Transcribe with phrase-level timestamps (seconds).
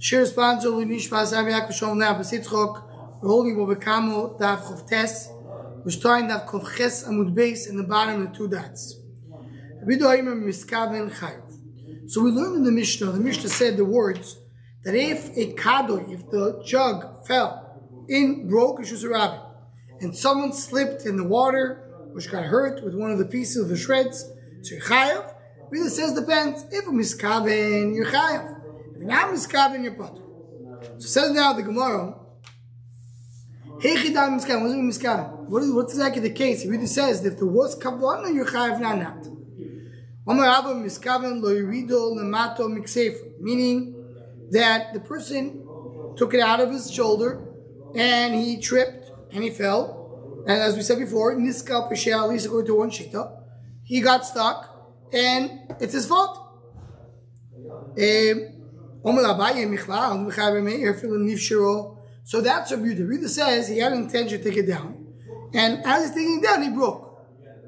[0.00, 3.20] Shir sponsor Lunishmas Rabbi Yaakov Shalom Now Besitzchok.
[3.20, 3.74] We're
[4.38, 5.28] Dav Chov Tes.
[5.84, 8.94] We're starting Dav Chov Ches Amud Beis in the bottom of two dots.
[12.06, 13.10] So we learned in the Mishnah.
[13.10, 14.38] The Mishnah said the words
[14.84, 19.42] that if a kadoy, if the jug fell in broke Rishus Rabbi,
[20.00, 23.68] and someone slipped in the water, which got hurt with one of the pieces of
[23.68, 24.30] the shreds,
[24.62, 25.34] so you're chayav.
[25.70, 26.64] Really says depends.
[26.70, 28.57] If a miskaven, you're chayav.
[28.98, 30.22] If you're not miskaven, you're potter.
[30.98, 32.14] So says now the Gemara.
[33.78, 34.62] Heichidam miskaven.
[34.62, 35.46] What does it mean?
[35.50, 36.64] What is what's exactly the case?
[36.64, 39.24] It really says that if there was kavanah, you're chayav, not.
[40.26, 43.40] Omar Abba miskaven lo yirido lemato miksefer.
[43.40, 43.94] Meaning
[44.50, 45.64] that the person
[46.16, 47.46] took it out of his shoulder
[47.94, 50.42] and he tripped and he fell.
[50.48, 53.42] And as we said before, niskal pesheh at least according to one shita,
[53.84, 54.74] he got stuck
[55.12, 56.46] and it's his fault.
[57.96, 58.57] Um,
[62.24, 63.02] So that's a beauty.
[63.02, 65.06] Rita says he had an intention to take it down,
[65.54, 67.04] and as he's taking it down, he broke.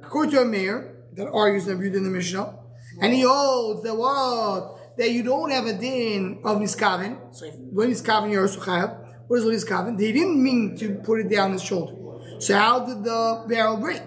[0.02, 2.58] According to a Meir that argues the beauty in the Mishnah,
[3.00, 7.34] and he holds that what that you don't have a din of niskaven.
[7.34, 8.98] So when niskaven you're also chayav.
[9.28, 9.96] What is niskaven?
[9.96, 11.94] They didn't mean to put it down his shoulder.
[12.40, 14.02] So how did the barrel break?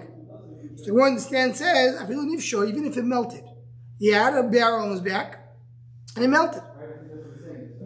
[0.75, 3.43] So one understand says, I feel sure even if it melted.
[3.99, 5.55] He had a barrel on his back
[6.15, 6.61] and it melted.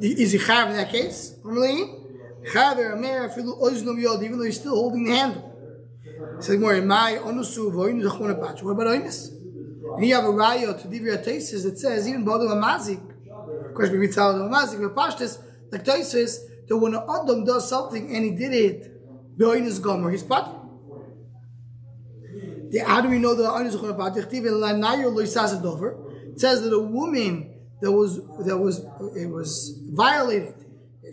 [0.01, 1.35] Is he chayav in that case?
[1.43, 1.55] Even
[4.37, 5.53] though he's still holding the handle.
[6.39, 8.63] Says more, my onusu voinu zachon apach.
[8.63, 9.29] What about oinus?
[9.95, 13.01] And you have a raya to divya tesis that says even bodem amazik.
[13.69, 15.39] Of course, we read salad amazik, but pashtus
[15.71, 16.37] like tesis
[16.67, 20.47] that when an adam does something and he did it, beoinus gomer, he's part.
[22.85, 23.81] How do we know that on the church?
[26.33, 30.55] it says that a woman that was that was it was violated,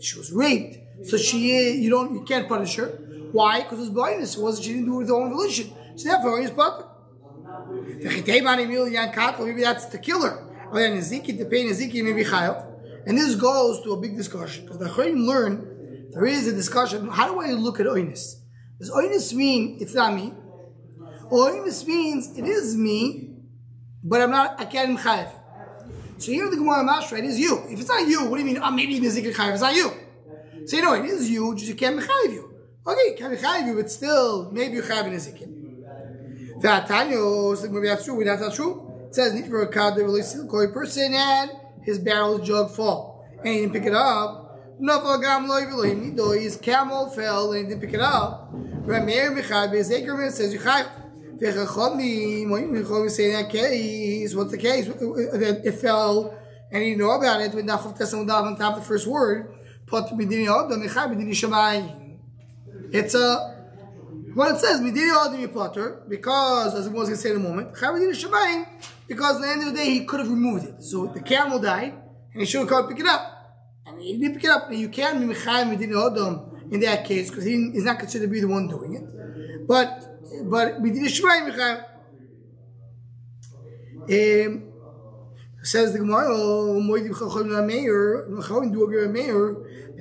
[0.01, 0.79] she was raped.
[1.07, 1.39] So she
[1.73, 2.89] you don't you can't punish her.
[3.33, 3.63] Why?
[3.63, 4.37] Because it was blindness.
[4.37, 5.73] It wasn't she didn't do it with her own volition.
[5.97, 6.89] So therefore it's proper.
[9.45, 10.33] Maybe that's the killer.
[10.41, 12.67] Oh, or then Ezekiel, the pain Ezekiel maybe chayav.
[13.07, 17.09] And this goes to a big discussion because the Chayim learn there is a discussion.
[17.09, 18.41] How do I look at oinus?
[18.79, 20.33] Does oinus mean it's not me?
[21.31, 23.37] Oinus means it is me,
[24.03, 25.31] but I'm not, I can't chayav.
[26.19, 27.65] So here the Gemara Mashra, it is you.
[27.69, 28.63] If it's not you, what do you mean?
[28.63, 29.53] Oh, maybe Nizik chayav.
[29.53, 29.91] It's not you.
[30.67, 32.55] So you know, it is you, just you can't chayav you.
[32.87, 35.47] Okay, can't chayav you, but still, maybe you chayav Nizik.
[36.61, 38.91] V'atanyo, maybe that's true, that's not true.
[39.09, 41.51] It says, need for a card that releases a person and
[41.83, 43.27] his barrel jug fall.
[43.39, 44.59] And he didn't pick it up.
[44.79, 48.53] No fall gambler, his camel fell and he didn't pick it up.
[48.87, 50.89] Ramir Michal Bezekerman says you chayav.
[51.39, 54.35] The Chachamim say that case.
[54.35, 54.89] What's the case?
[54.89, 56.39] It fell
[56.71, 57.55] and he know about it.
[57.55, 59.55] With Nachov Tesam Dav on top of the first word.
[62.93, 63.55] It's a
[64.35, 67.39] what it says Midini Adam Potter because as I was going to say in a
[67.39, 67.73] moment
[69.07, 70.83] because at the end of the day he could have removed it.
[70.83, 71.95] So the camel died
[72.33, 73.31] and he should have come pick it up.
[73.87, 74.71] And he didn't pick it up.
[74.71, 78.27] And you can't be Mechai Midini Adam in that case because he is not considered
[78.27, 79.69] to be the one doing it.
[79.69, 81.85] But but we Midin Shmai Michael.
[84.05, 84.73] Um,
[85.63, 89.57] says the Gemara, Moedim Chachom La Meir, Chachom do a Meir,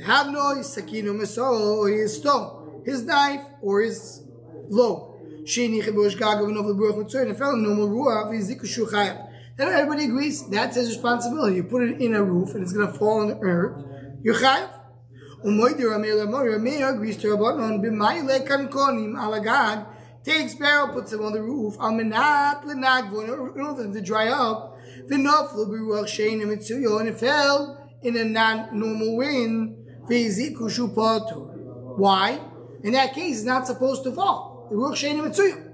[0.05, 4.23] have no Sakino Meso, his stone, his knife, or his
[4.69, 5.15] low.
[5.43, 9.29] Sheni Chebosh Gagav and the Baruch Mitzvah, and fell in normal Ruach, Viziku Shuchayat.
[9.55, 11.57] Then everybody agrees that's his responsibility.
[11.57, 13.85] You put it in a roof and it's going to fall on the earth.
[14.23, 14.69] You're chayav.
[15.45, 19.85] Umoidir Amir Lamor, Amir agrees to Rabbanon, B'mayile Kankonim Alagad,
[20.23, 24.27] takes barrel, puts them on the roof, almenat lenagvo, in order for them to dry
[24.27, 24.77] up.
[25.09, 29.75] V'noflu b'ruach shein mitzuyo, and it fell in a non-normal wind.
[30.09, 31.97] V'ziku shupatur.
[31.97, 32.39] Why?
[32.83, 34.67] In that case, it's not supposed to fall.
[34.69, 35.71] The ruach shein mitzuyo.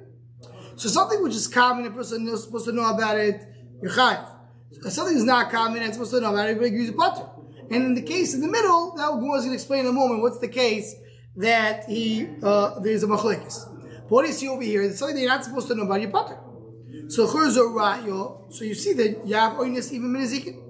[0.76, 3.42] So something which is common, a person is supposed to know about it,
[3.82, 4.26] you're chayav.
[4.90, 7.28] Something is not common, and supposed to know about it, everybody agrees butter.
[7.72, 10.22] And in the case in the middle, that we're going to explain in a moment,
[10.22, 10.96] what's the case
[11.36, 13.79] that he, uh, there's a machlekes.
[14.10, 14.82] What do you see over here?
[14.82, 16.38] It's something that you're not supposed to know about your potter.
[17.10, 18.52] So rayo.
[18.52, 20.66] So you see that you have oinus even minizikin.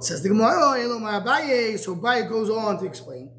[0.00, 1.78] Says the Gemara, oh, Abaye.
[1.78, 3.30] So Abaye goes on to explain,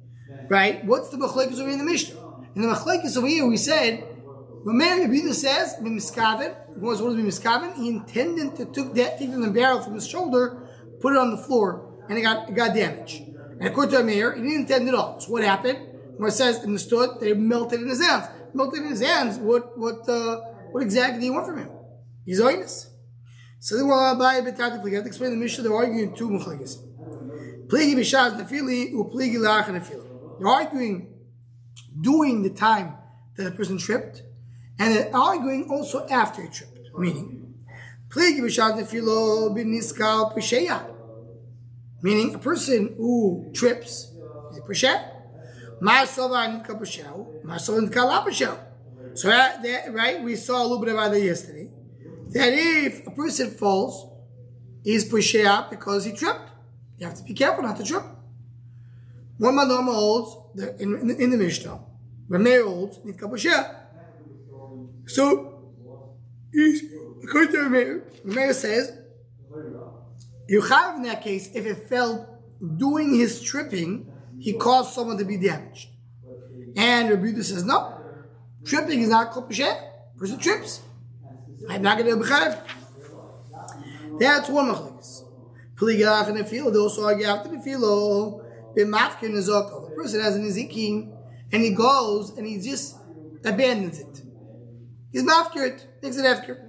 [0.49, 0.83] right?
[0.85, 2.19] What's the machlekes over in the Mishnah?
[2.55, 4.03] In the machlekes over here, we said,
[4.65, 7.75] Rameir Yabida says, "Bimiskaven." What does bimiskaven?
[7.75, 10.57] He intended to took that, take the barrel from his shoulder,
[10.99, 13.21] put it on the floor, and it got it got damaged.
[13.59, 15.19] And according to Rameir, he didn't intend it all.
[15.19, 15.86] So what happened?
[16.17, 18.25] Where it says in the understood they melted in his hands.
[18.53, 19.37] Melted in his hands.
[19.37, 20.41] What what uh,
[20.71, 21.69] what exactly do you want from him?
[22.25, 22.87] He's oinus.
[23.59, 24.91] So we'll buy a tactically.
[24.91, 25.63] You have to explain the Mishnah.
[25.63, 26.77] They're arguing two muchlikas.
[27.67, 30.39] Pligi b'shaz nefili upligi lach nefila.
[30.39, 31.13] They're arguing
[31.99, 32.93] during the time
[33.35, 34.23] that the person tripped,
[34.79, 36.79] and they're arguing also after he tripped.
[36.97, 37.55] Meaning,
[38.09, 40.93] pligi b'shaz nefilo b'niskal p'sheya.
[42.01, 44.11] Meaning, a person who trips
[44.51, 45.16] is a p'sheya.
[45.79, 46.27] My so
[49.29, 51.71] uh, that, that, right, we saw a little bit about that yesterday.
[52.29, 54.05] That if a person falls,
[54.83, 56.49] he's pushed out because he tripped.
[56.97, 58.03] You have to be careful not to trip.
[59.37, 61.79] One Madama holds the, in, in, in the Mishnah.
[62.29, 63.75] Rameh holds Nitka
[65.05, 65.73] So,
[66.51, 66.83] he's,
[67.23, 68.97] according to Rameh, Rameh says,
[70.47, 72.39] you have in that case, if it fell
[72.77, 75.89] doing his tripping, he caused someone to be damaged.
[76.75, 77.93] And Rabbi says, no,
[78.63, 80.81] tripping is not kol Person trips.
[81.69, 82.29] I'm not going to be
[84.19, 85.23] That's one machlekes.
[85.75, 88.43] Pligalach and Nefilo, they also argue after Nefilo,
[88.75, 89.89] B'mafkin Nezoko.
[89.89, 91.13] The person has an Ezekiel,
[91.51, 92.97] and he goes and he just
[93.45, 94.21] abandons it.
[95.11, 95.87] He's mafkir it.
[96.01, 96.63] makes it after.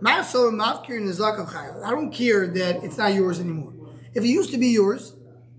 [0.00, 3.72] Maso mafkir I don't care that it's not yours anymore.
[4.14, 5.15] If it used to be yours,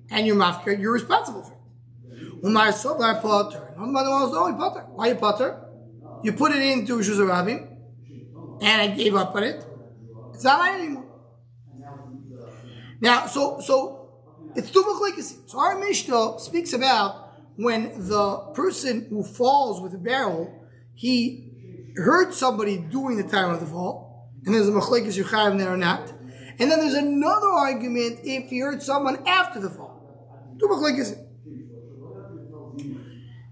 [0.09, 1.57] and you're mafkir, you're responsible for it.
[2.43, 3.73] Umar Sovar Potter.
[4.95, 5.63] Why you Potter?
[6.23, 7.67] You put it into Shuzarabim,
[8.61, 9.63] and I gave up on it.
[10.33, 11.05] It's not mine anymore.
[13.01, 14.09] Now, so so
[14.55, 15.49] it's two machlekes.
[15.49, 20.53] So our Mishnah speaks about when the person who falls with a barrel,
[20.93, 25.73] he hurt somebody during the time of the fall, and there's a machlekes yuchayim there
[25.73, 26.11] or not.
[26.59, 29.86] And then there's another argument if he hurt someone after the fall.
[30.65, 31.17] Machlekes.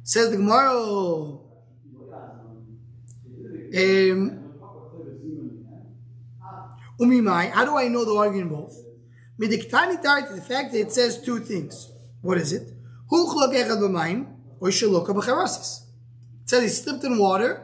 [0.03, 1.39] Says the Gemara.
[3.75, 4.41] Um,
[6.99, 8.77] Umimai, how do I know the argument both?
[9.39, 11.91] Midiktani tart, the fact that it says two things.
[12.21, 12.71] What is it?
[13.11, 13.21] It
[16.45, 17.61] says he slipped in water.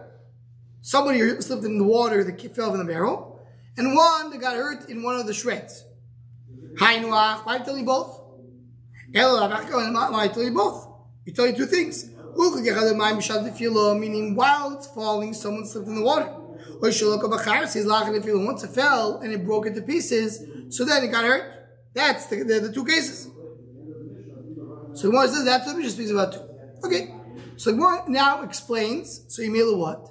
[0.82, 3.40] Somebody slipped in the water that fell in the barrel.
[3.78, 5.86] And one that got hurt in one of the shreds.
[6.78, 7.46] Both?
[7.46, 8.21] Why tell you both?
[9.14, 9.20] He
[11.34, 12.10] told you two things.
[14.00, 16.34] Meaning while it's falling, someone slipped in the water.
[16.80, 21.54] Once it fell and it broke into pieces, so then it got hurt.
[21.94, 23.28] That's the, the, the two cases.
[24.94, 26.42] So Gemara says that's what Mishnah speaks about too.
[26.84, 27.14] Okay.
[27.58, 30.10] So Gemara now explains, so Yemela what?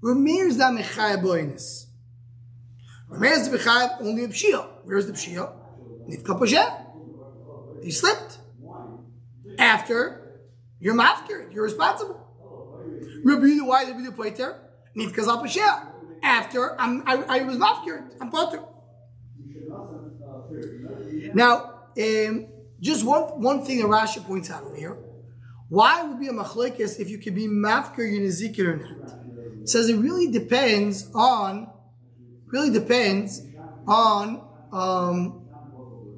[0.00, 1.86] Ramir's da mechaya boinis.
[3.08, 4.66] Ramir's da mechaya only a pshia.
[4.84, 5.52] Where's the pshia?
[6.08, 6.81] Nifka poshet.
[7.82, 8.38] He slipped.
[9.58, 10.40] After,
[10.80, 12.18] you're mafkir, you're responsible.
[13.24, 14.58] Rabbi, why do poiter?
[14.96, 15.86] Nifka zapashia.
[16.22, 18.62] After, I'm, I, I was mafkir, I'm potter.
[21.34, 22.46] Now, um,
[22.80, 24.96] just one, one thing that Rashi points out over here.
[25.68, 29.14] Why would be a machlekes if you could be mafkir your nezikir or not?
[29.62, 31.70] It says it really depends on,
[32.46, 33.42] really depends
[33.86, 34.42] on
[34.72, 35.46] um,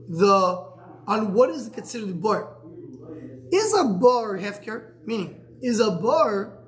[0.09, 0.74] the
[1.07, 2.57] on what is considered a bar.
[3.53, 4.93] Is a bar hefker?
[5.05, 6.59] Meaning, is a bar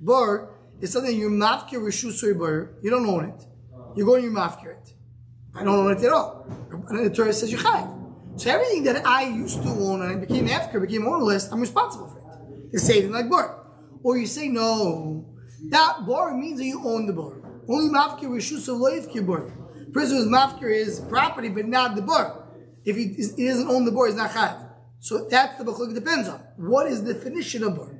[0.00, 0.50] bar
[0.80, 2.76] is something you mafker rishusui bar.
[2.82, 3.46] You don't own it.
[3.96, 4.92] You're going to mafker it.
[5.54, 6.46] I don't own it at all.
[6.88, 7.90] And the Torah says you have.
[8.36, 12.08] So everything that I used to own and I became after, became ownerless, I'm responsible
[12.08, 12.72] for it.
[12.72, 13.64] You say it like bar.
[14.02, 15.24] Or you say, no,
[15.70, 17.40] that bar means that you own the bar.
[17.68, 19.50] Only mafkir rishus of bar.
[19.92, 22.45] Person who's mafkir is property, but not the bar.
[22.86, 24.64] If he, he doesn't own the bar, he's not chayav.
[25.00, 26.40] So that's the bachlok depends on.
[26.56, 27.92] What is the definition of bar?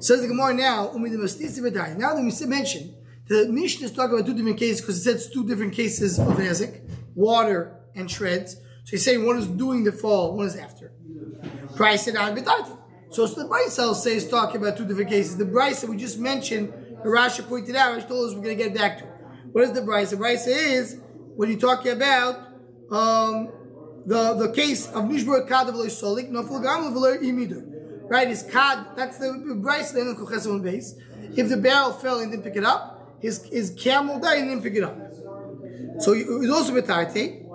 [0.00, 2.94] Says the Gemara now, now that we mentioned,
[3.28, 6.26] the Mishnah is talking about two different cases because it says two different cases of
[6.28, 6.80] Nezek,
[7.14, 8.54] water and shreds.
[8.54, 10.92] So he's saying one is doing the fall, one is after.
[11.76, 12.36] Price out
[13.10, 15.36] So, so the Brisa says talking about two different cases.
[15.36, 16.72] The Brisa we just mentioned,
[17.04, 19.04] the Rashi pointed out, Rashi told us we're going to get back to.
[19.04, 19.10] It.
[19.52, 20.10] What is the Brisa?
[20.10, 21.00] The Brisa is
[21.40, 22.36] when you're talking about
[22.90, 23.48] um,
[24.04, 27.64] the, the case of Nishbur Kadav Solik, Nofel Gam Imidur.
[28.10, 29.28] Right, is Kad, that's the
[29.64, 30.96] Brisa then the base.
[31.34, 34.64] If the barrel fell and didn't pick it up, his, his camel died and didn't
[34.64, 34.98] pick it up.
[36.00, 37.46] So it's also Betarte.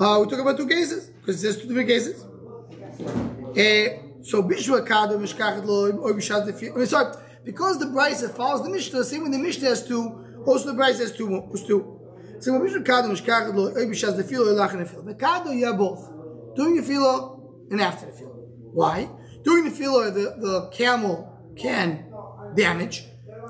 [0.00, 2.24] Uh, we talk about two cases because there's two different cases.
[2.24, 9.04] Uh, so Bishwa Kado Mishkachet Lo or Bishaz sorry, because the Brisa follows the Mishnah,
[9.04, 11.28] same when the Mishnah has two, also the Brisa has two.
[11.28, 11.99] Was two.
[12.40, 15.02] So when Bishwa Kado Mishkachet Lo or Bishaz the Filo or Lachan the Filo.
[15.02, 16.10] But Kado you have both,
[16.56, 18.32] during the Filo and after the Filo.
[18.72, 19.08] Why?
[19.42, 22.06] During the Filo, the the camel can
[22.54, 23.04] damage,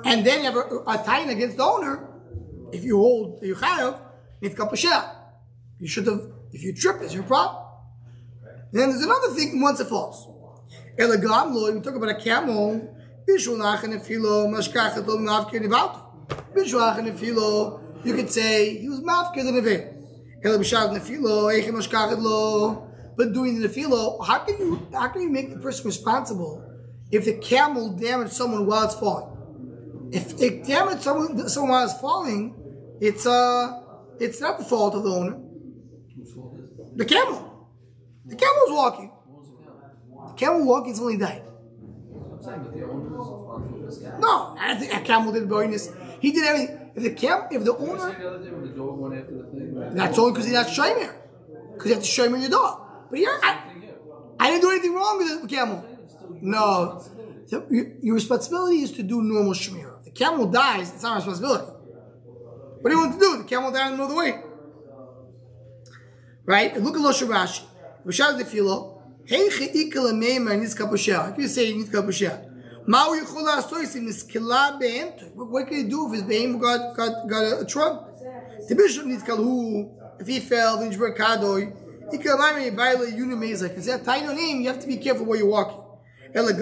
[0.05, 2.09] and then you have a, a against the owner.
[2.73, 4.01] If you hold you have,
[4.41, 5.17] it's kapashah.
[5.79, 7.65] You should have If you trip, it's your problem.
[8.73, 10.27] Then there's another thing once it falls.
[10.99, 12.97] Elegam lo, we talk about a camel.
[13.29, 16.03] Bishulach and filo mashkachet lo mavkir nivalto.
[16.55, 19.97] Bishulach and filo, you could say he was mafkir the nevel.
[20.45, 22.87] Ele b'shav nefilo, eichem mashkachet lo.
[23.17, 26.65] But doing the nefilo, how can you how can you make the person responsible
[27.11, 30.11] if the camel damaged someone while it's falling?
[30.13, 32.55] If it damaged someone someone while it's falling,
[33.01, 33.83] it's uh
[34.19, 35.39] it's not the fault of the owner.
[36.97, 37.69] The camel.
[38.27, 39.13] The camel was walking.
[40.29, 41.43] The camel walking until he died.
[44.19, 45.91] No, I think a camel did bonus.
[46.21, 46.80] He did everything.
[46.95, 48.11] If the camel, if the owner,
[49.95, 51.15] that's only because he's not shomer.
[51.73, 52.81] Because you have to shomer your dog.
[53.11, 53.61] But here, I,
[54.39, 55.85] I didn't do anything wrong with the camel.
[56.41, 57.03] No,
[57.51, 60.03] your, responsibility is to do normal shemir.
[60.05, 61.73] The camel dies, it's not responsibility.
[62.81, 63.39] What do you want to do?
[63.39, 64.43] The camel died the way.
[66.47, 66.81] Right?
[66.81, 67.65] Look at Loshe Rashi.
[68.07, 69.03] Rashad the filo.
[69.27, 71.15] Heiche ikala meimar nizka b'sheh.
[71.15, 72.03] How can you say nizka
[72.91, 73.23] What
[75.69, 77.65] can he do if his be'em got, got, got a, a?
[78.69, 79.91] The bishop nizkal hu.
[80.19, 81.73] If he fell, then jber kadoy.
[82.13, 83.77] Ikala meimar yibayla yunu mezak.
[83.79, 84.61] Is that tiny name?
[84.63, 85.79] You have to be careful where you're walking.
[86.33, 86.55] That's the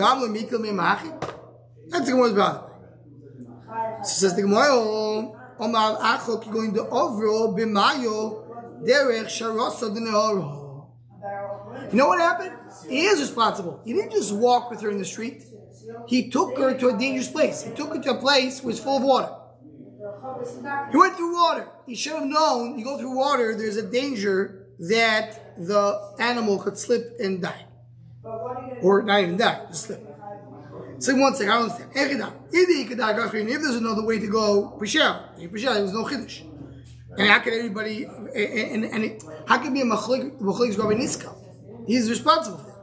[2.06, 2.62] Gemara's brother.
[4.02, 8.44] So says the Gemara, Omar Acho ki going to Ovro b'mayo
[8.87, 10.58] derech sharosa d'neoro.
[11.90, 12.52] You know what happened?
[12.88, 13.80] He is responsible.
[13.85, 15.42] He didn't just walk with her in the street.
[16.07, 17.62] He took her to a dangerous place.
[17.62, 19.33] He took her to a place where it's full of water.
[20.90, 21.68] He went through water.
[21.87, 26.78] He should have known you go through water, there's a danger that the animal could
[26.78, 27.64] slip and die.
[28.83, 30.04] Or not even die, just slip.
[31.00, 31.90] So one second, I don't understand.
[31.95, 34.76] If there's another way to go.
[34.80, 36.42] Pishel, there was no chiddush.
[37.16, 41.35] And how can everybody, and, and, and how can be a machlik, machlik Rabbi Niska?
[41.87, 42.77] He's responsible for that.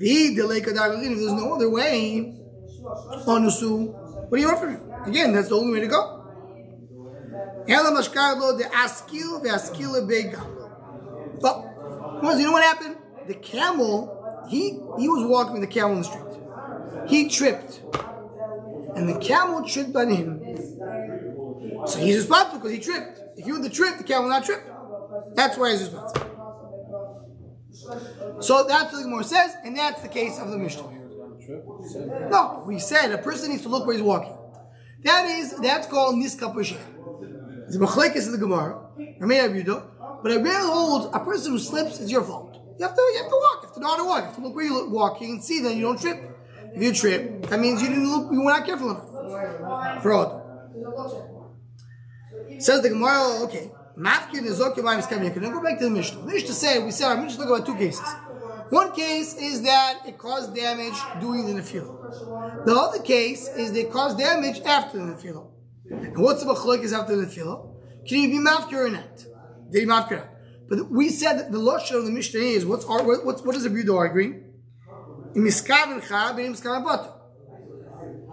[0.00, 2.34] The there's no other way,
[3.26, 3.92] onusu,
[4.28, 4.80] what are you offering?
[5.06, 6.16] Again, that's the only way to go.
[10.08, 10.36] De.
[11.40, 11.64] But,
[12.38, 12.96] you know what happened?
[13.28, 16.30] The camel, he, he was walking with the camel in the street
[17.10, 17.82] he tripped.
[18.94, 20.40] And the camel tripped on him.
[21.86, 23.20] So he's responsible because he tripped.
[23.36, 24.62] If you were the trip, the camel not trip.
[25.34, 26.39] That's why he's responsible.
[28.40, 30.90] So that's what the Gemara says, and that's the case of the Mishnah.
[32.30, 34.36] No, we said a person needs to look where he's walking.
[35.02, 38.86] That is, that's called niska It's The machlekes in the Gemara,
[39.20, 39.82] I may have you do,
[40.22, 42.56] but I really holds a person who slips is your fault.
[42.78, 43.58] You have to, you have to walk.
[43.62, 44.18] You have to know how to walk.
[44.20, 46.18] You have to look where you're walking and see Then you don't trip.
[46.74, 50.02] If you trip, that means you didn't look, you were not careful enough.
[50.02, 50.42] Fraud.
[52.58, 53.70] Says the Gemara, okay.
[53.96, 56.20] Mafkin is okay by Miskav Now go back to the Mishnah.
[56.20, 58.06] The Mishnah say, we said, our Mishnah talk about two cases.
[58.70, 62.64] One case is that it caused damage during the Nefillah.
[62.64, 65.50] The other case is they caused damage after the Nefillah.
[65.90, 67.68] And what's the Bachloik is after the Nefillah?
[68.06, 69.26] Can you be Mafkir or not?
[69.72, 70.28] Did he Mafkir?
[70.68, 73.64] But we said that the Lashon of the Mishnah is, what's our, what, what is
[73.64, 74.44] the Budo arguing?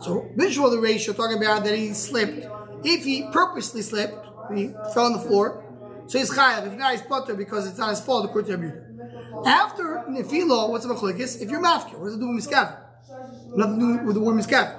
[0.02, 2.48] So, visual the ratio talking about that he slipped.
[2.84, 5.63] If he purposely slipped, he fell on the floor,
[6.08, 6.68] so he's chayav.
[6.68, 9.46] If not, he's potter because it's not his fault to Abuda.
[9.46, 11.42] After nefilo, what's the machlekes?
[11.42, 12.77] If you're mafkir, what does it do with miskaven?
[13.56, 14.75] Nothing to do with the word miskaven.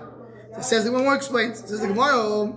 [0.56, 1.60] It says the one more explains.
[1.60, 2.52] It says the Gemara.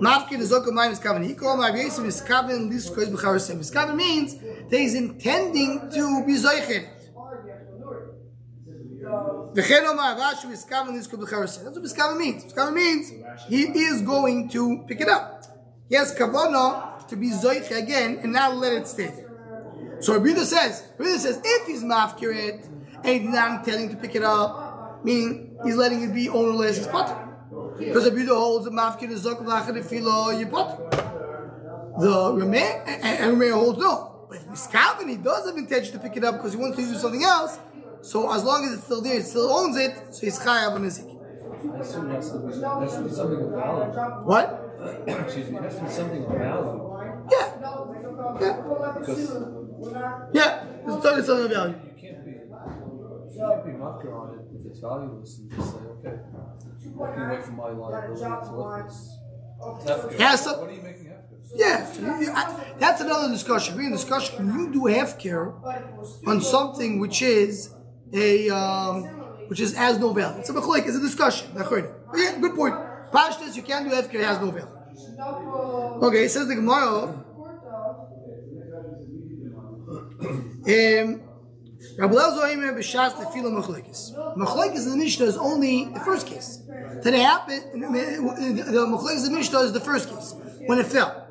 [0.00, 1.24] Mafkir is okam my miskaven.
[1.26, 3.58] He called my yasim miskaven this kois b'charasem.
[3.58, 4.36] Miskaven means
[4.70, 6.88] that he's intending to be zoichet.
[9.54, 10.90] That's what Miskava
[12.16, 12.44] means.
[12.44, 13.10] Miskava means
[13.48, 15.37] he is going to pick it up.
[15.88, 20.00] He has kavana to be zoich again and not let it stay there.
[20.00, 22.66] So Rabbi says, Rabbi says, if he's mafkirit
[23.04, 26.86] and he's not intending to pick it up, meaning he's letting it be ownerless, he's
[26.86, 27.16] potter.
[27.78, 30.76] Because Rabbi holds the mafkir is zok lachet filo you potter.
[31.98, 34.26] The Rameh and Rameh holds no.
[34.28, 36.84] But if Miskavin, he does have intention to pick it up because he wants to
[36.84, 37.58] do something else,
[38.02, 40.84] so as long as it's still there, he still owns it, so he's chayav on
[40.84, 44.24] his I assume it has to be, has to be something of value.
[44.24, 44.67] What?
[45.06, 47.26] Excuse me, has to be something of value.
[47.30, 47.48] Yeah.
[48.40, 48.56] Yeah.
[48.98, 49.30] Because
[50.32, 50.64] Yeah.
[50.86, 51.74] It's totally something of value.
[51.84, 55.78] you can't be, you can't be mafkir on it if it's valueless and just say,
[55.98, 56.16] okay,
[56.94, 59.18] walking away from my liability, it's worthless.
[59.60, 60.18] Hefker.
[60.18, 61.38] Yeah, so- What are you making hefker?
[61.54, 63.76] Yeah, so you- you- I- that's another discussion.
[63.76, 64.36] We're in discussion.
[64.36, 65.52] Can you do half care
[66.26, 67.70] on something which is
[68.12, 69.04] a um,
[69.48, 70.38] which is as no value?
[70.40, 70.86] It's a mechlik.
[70.86, 71.48] It's a discussion.
[72.14, 72.74] Yeah, good point.
[73.12, 74.68] Pashtas, you can't do that because it has no value.
[76.06, 77.24] Okay, it says the Gemara.
[80.68, 81.22] Um,
[81.96, 84.12] Rabbi Lezer Oimer b'shas tefillah machlekes.
[84.36, 86.62] Machlekes in the Mishnah is only the first case.
[87.02, 87.62] Today happened.
[87.72, 90.34] The machlekes in the Mishnah is the first case
[90.66, 91.24] when it fell.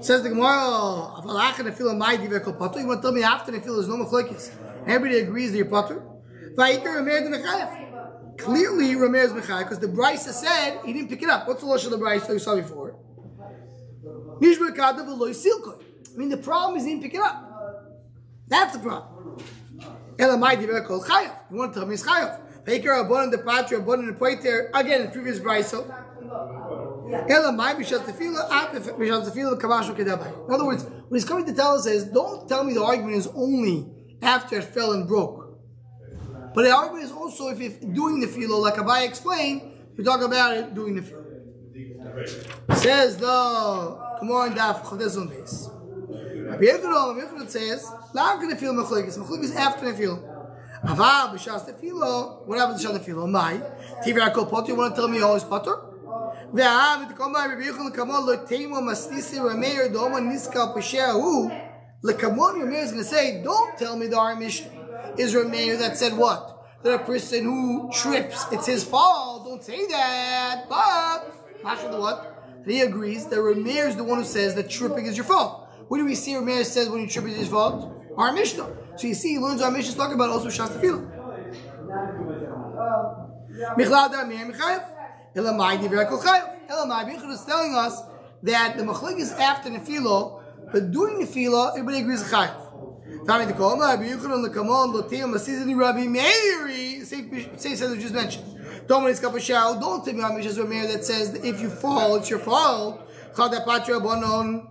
[0.00, 3.50] Says the Gemara, "Aval achan tefillah mai divekol patur." You want to tell me after
[3.50, 4.50] the tefillah is no machlekes?
[4.86, 6.02] Everybody agrees that you're patur.
[6.56, 7.85] Vayikar Rameir de Mechayev.
[8.38, 11.46] Clearly, Rameir is Mechayev because the Brisa said he didn't pick it up.
[11.48, 12.96] What's the losh of the Brisa you saw before?
[14.38, 17.42] I mean, the problem is he didn't pick it up.
[18.48, 19.38] That's the problem.
[20.16, 20.60] Elamai.
[21.50, 22.40] You want to tell me it's chayav.
[22.64, 24.70] Vayikar abon the patra abon the poiter.
[24.74, 25.84] Again, in previous Brisa.
[27.06, 27.14] In
[30.52, 33.28] other words, what he's coming to tell us is, don't tell me the argument is
[33.28, 33.86] only
[34.22, 35.45] after it fell and broke.
[36.56, 39.60] But the argument is also if you're doing the filo, like Abai explained,
[39.94, 41.22] we talk about it doing the filo.
[42.74, 45.68] Says the Gemara in Daf Chodezon base.
[46.48, 49.18] Rabbi Yehuda, Rabbi Yehuda says, "Not going to feel mechlekes.
[49.18, 50.16] Mechlekes after the filo.
[50.82, 52.46] Aval b'shas tefilo.
[52.46, 53.28] What happens to the tefilo?
[53.30, 53.60] My
[54.02, 54.72] tivra kol potter.
[54.72, 55.76] You want to tell me always potter?
[56.54, 61.50] Ve'av v'tkomai Rabbi Yehuda kamon lo teimo mastisi rameir doma niska peshehu.
[62.02, 64.36] Lekamon Rameir is going to say, don't tell me the Ar
[65.16, 66.52] Mishnah is Rameir that said what?
[66.82, 69.44] That a person who trips, it's his fault.
[69.44, 70.66] Don't say that.
[70.68, 72.62] But, Masha what?
[72.66, 75.68] He agrees that Rameir is the one who says that tripping is your fault.
[75.88, 77.92] What do we see Rameir says when you trip is his fault?
[78.16, 78.68] Our Mishnah.
[78.96, 81.06] So you see, he learns our Mishnah is talking about also Shas Tefillah.
[83.76, 84.84] Michlad Rameir Mechayev.
[85.34, 86.68] Elamai Divrei Kol Chayev.
[86.68, 88.00] Elamai Bichud is telling us
[88.42, 90.42] that the Machlik is after Nefilo,
[90.72, 92.65] but during Nefilo, everybody agrees Chayev.
[93.26, 98.14] Tami the Kol, Rabbi Yuchanan the Kamon, Loteim, Masizani Rabbi Meiri, same says we just
[98.14, 98.44] mentioned.
[98.88, 102.30] It's Kapashal, don't tell me how Mishas Rameir that says that if you fall, it's
[102.30, 103.02] your fault.
[103.34, 104.68] Chada Patra Bonon.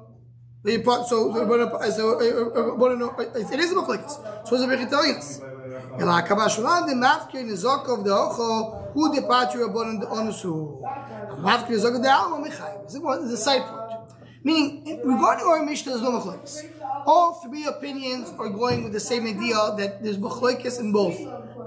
[0.66, 0.72] So,
[1.04, 1.34] so,
[1.92, 4.10] so, it is a machlekes.
[4.10, 5.40] So, what's the Bechit telling us?
[6.00, 10.82] Ela kabashulan de mafkir nizok of the ocho hu de patria bonon de onusu.
[11.40, 12.84] Mafkir nizok of the alma mechayim.
[12.86, 13.85] This is a side point.
[14.46, 16.64] Meaning, regarding our Mishnah, there's no machlekes.
[17.08, 21.18] All three opinions are going with the same idea that there's machlekes in both.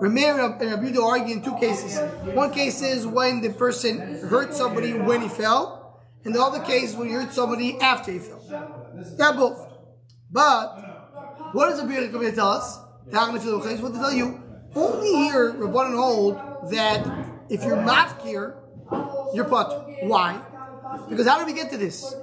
[0.01, 1.99] Rameir and Rabbi argue in two cases.
[2.37, 6.95] One case is when the person hurt somebody when he fell, and the other case
[6.95, 8.41] when he hurt somebody after he fell.
[9.19, 9.59] Yeah, both.
[10.31, 12.79] But what does Rabbi come to tell us?
[13.11, 14.41] What to tell you?
[14.77, 16.37] Only here Rabbanan hold
[16.71, 17.05] that
[17.51, 18.55] if you're mafkir,
[19.35, 19.85] you're pot.
[20.05, 20.41] Why?
[21.09, 22.15] Because how did we get to this?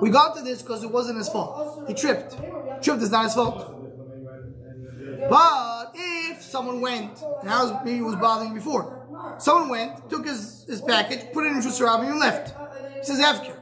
[0.00, 1.88] We got to this because it wasn't his fault.
[1.88, 2.36] He tripped.
[2.82, 3.72] Tripped is not his fault.
[5.28, 9.36] But if someone went, and I was was bothering you before.
[9.38, 12.54] Someone went, took his, his package, put it in Shusarabi and left.
[12.98, 13.56] He says Afkir.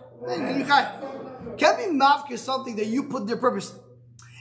[1.59, 3.81] Can't be mafkir something that you put there purposely.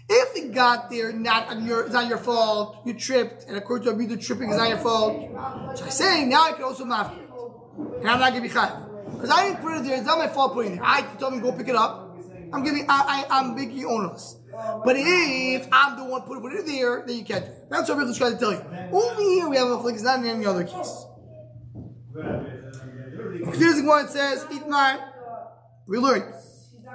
[0.09, 2.81] If it got there, not on your, it's not your fault.
[2.85, 5.29] You tripped, and according to the tripping is not your fault.
[5.77, 7.29] So I'm saying now I can also mafkir it,
[8.01, 9.97] and I'm not gonna be chayav because I didn't put it there.
[9.97, 10.85] It's not my fault putting it there.
[10.85, 12.17] I told me go pick it up.
[12.51, 12.85] I'm giving.
[12.87, 14.37] I, I I'm making onerous.
[14.85, 17.69] But if I'm the one put it there, then you can't do it.
[17.69, 18.63] That's what we're trying to tell you.
[18.91, 19.95] Only here we have a flick.
[19.95, 21.05] It's not in any other case.
[22.13, 25.09] Here's the one says Itmar.
[25.87, 26.33] We learned.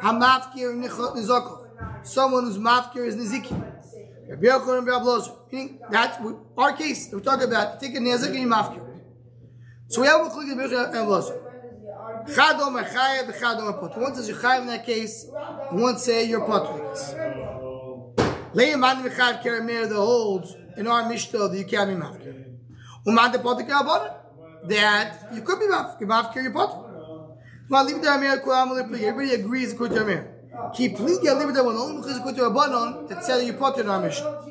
[0.00, 2.06] Hamafkir nizakov.
[2.06, 3.52] Someone who's mafkir is niziki.
[5.50, 6.18] Meaning that's
[6.56, 7.08] our case.
[7.12, 8.84] We're talking about take a nezik and you mafkir.
[9.88, 11.47] So we have a click in Bircha and Blaser.
[12.34, 13.96] Chadom Chayev.
[13.96, 15.26] One says you're Chayev in that case,
[15.70, 17.14] one say you're Pot in this.
[18.54, 22.56] Le'eman V'chayev Keramir, the holds in our Mishnah that you can't be Mafkir.
[23.06, 24.14] Uman the Pot Kerabon,
[24.68, 26.84] that you could be Mafkir, Mafkir your Pot.
[27.70, 30.34] Well, leave the Amir Kuram Everybody agrees according to Amir.
[30.74, 33.88] Keep please get the one only because according to Rabbanon that said you Pot in
[33.88, 34.44] our Mishnah.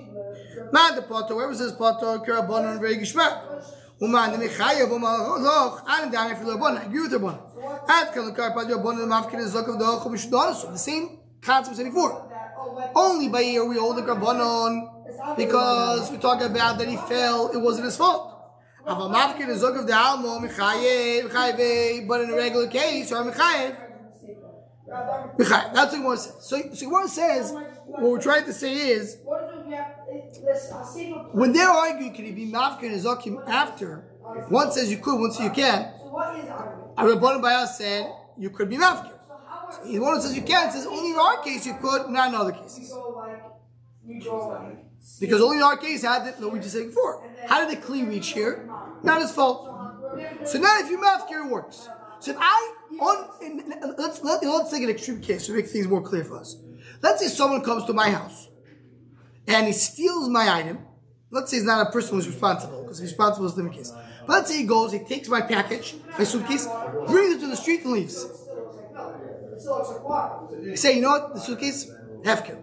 [0.71, 3.63] Man the Pot, whoever says Pot, Kerabonon, very Gishmak.
[3.99, 7.89] Uman the Mechayev, Uman Loch, and the agree with Rabbanon.
[7.89, 10.71] At Kalakar Padya Bon and Mafkin is Zok of the Ochum Shudonasu.
[10.71, 12.31] The same concept as before.
[12.95, 17.57] Only by here we hold the Rabbanon because we talk about that he fell, it
[17.57, 18.35] wasn't his fault.
[18.85, 18.93] The
[22.07, 23.23] but in a regular case, or.
[23.23, 23.75] Mechayev.
[24.87, 26.47] That's what Gemara says.
[26.47, 29.17] So, so Gemara says, what we're trying to say is,
[31.31, 34.05] when they're arguing, can he be Mafkin and Zokim after?
[34.49, 35.87] One says you could, one says you can't.
[36.97, 39.13] A Rabbanon by us said you could be mafkir.
[39.83, 42.51] So one says you can't says only in our case you could, not in other
[42.51, 42.93] cases.
[45.19, 47.23] Because only in our case had that no we just said before.
[47.47, 48.69] How did the kli reach here?
[49.03, 49.69] Not his fault.
[50.45, 51.87] So now if you mafkir it works.
[52.19, 55.87] So if I on in, let's let, let's take an extreme case to make things
[55.87, 56.57] more clear for us.
[57.01, 58.47] Let's say someone comes to my house
[59.47, 60.79] and he steals my item,
[61.31, 63.91] let's say he's not a person who's responsible, because responsible is the case.
[64.25, 66.67] But let's say he goes, he takes my package, my suitcase,
[67.07, 68.25] brings it to the street and leaves.
[70.61, 71.89] You say, you know what, the suitcase,
[72.23, 72.59] hefker.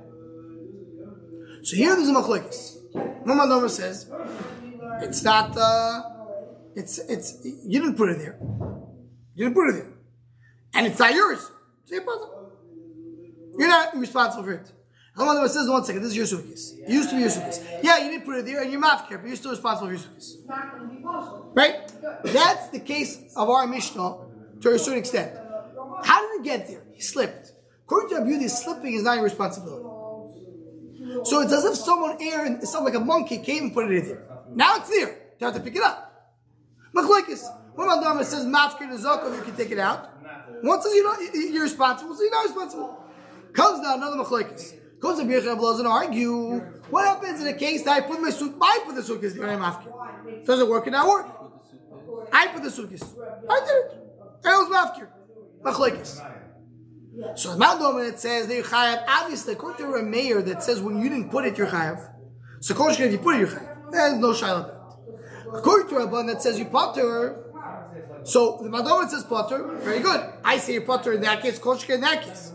[1.63, 2.77] So here there's a machlokes.
[3.25, 4.11] Mama Noma says,
[5.01, 6.03] it's not, uh,
[6.77, 8.39] it's, it's, you didn't put it there.
[9.35, 9.93] You didn't put it there.
[10.75, 11.51] And it's not yours.
[13.57, 14.71] You're not responsible for it.
[15.17, 16.75] Noma says, one second, this is your suitcase.
[16.79, 17.65] It used to be your suitcase.
[17.83, 20.39] Yeah, you didn't put it there and you're but you're still responsible for your suitcase.
[21.55, 21.93] Right?
[22.25, 24.17] That's the case of our Mishnah
[24.61, 25.39] to a certain extent.
[26.03, 26.83] How did it get there?
[26.93, 27.53] He slipped.
[27.85, 29.85] According to Rabbi slipping is not your responsibility.
[31.25, 33.99] So it's as if someone air and someone like a monkey came and put it
[33.99, 34.25] in there.
[34.51, 35.19] Now it's there.
[35.39, 36.35] You have to pick it up.
[36.95, 37.45] Machlekes.
[37.75, 40.11] One them says mafkir nezokov, you can take it out.
[40.63, 43.05] Once you're, not, you're responsible, so you're not responsible.
[43.53, 44.75] Comes now another machlekes.
[45.05, 46.61] Goes to Bircha blows and argue.
[46.89, 49.47] What happens in a case that I put my suit, I put the suitcase there
[49.51, 50.47] I'm mafkir?
[50.47, 51.27] Does it work or not work?
[52.33, 53.05] I put the suitcase.
[53.51, 54.47] I did it.
[54.47, 55.09] I was mafkir.
[55.63, 57.39] Machlekes.
[57.39, 59.05] So the Mount it says that you're chayav.
[59.07, 62.01] Obviously, according to a Meir that says when you didn't put it, you're chayav.
[62.61, 63.91] So Kosh if you put it, you're chayav.
[63.93, 64.75] There's no shaila
[65.53, 67.45] According to Rabban that says you potter.
[68.23, 69.77] So the Mount says potter.
[69.83, 70.33] Very good.
[70.43, 71.59] I say you potter in that case.
[71.59, 72.53] Kosh in that case.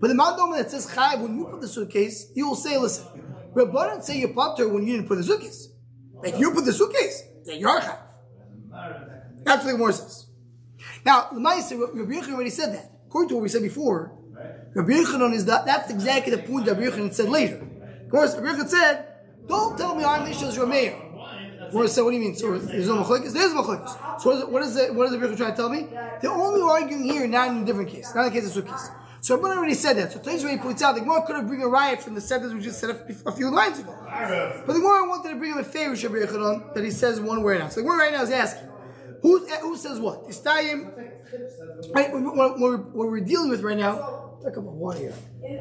[0.00, 3.06] But the Mount that says chayav when you put the suitcase, you will say, listen,
[3.54, 5.68] Rabban say you potter when you didn't put the suitcase.
[6.22, 7.98] If you put the suitcase, then you're chayav.
[9.44, 10.26] That's what the Gemara says.
[11.04, 12.90] Now, the Ma'aseh, Rabbi Yochanan already said that.
[13.06, 14.12] According to what we said before,
[14.74, 17.66] Rabbi Yochanan is that, that's exactly the point that Rabbi Yochanan said later.
[18.04, 19.06] Of course, Rabbi Yochanan said,
[19.46, 21.72] don't tell me Mishnah is Rameir.
[21.72, 22.34] What said, what do you mean?
[22.34, 23.32] So there's no machlekes?
[23.32, 24.20] There's machlekes.
[24.20, 25.86] So what is, it, what is, it, what is the Rabbi trying to tell me?
[26.20, 28.90] They're only arguing here, not in a different case, not in the case of Sukkis.
[29.20, 30.12] So Rabbi already said that.
[30.12, 32.54] So today's already points out the Gemara could have bring a riot from the sentence
[32.54, 33.94] we just said a, a few lines ago.
[34.66, 37.42] But the Gemara wanted to bring him a favor, Rabbi Yochanan, that he says one
[37.42, 37.68] word now.
[37.68, 38.68] So the Gemara right now is asking,
[39.22, 40.26] who, who says what?
[40.28, 40.92] Istayim
[41.94, 45.14] Right, what, we're, what we're dealing with right now, a cup of water here.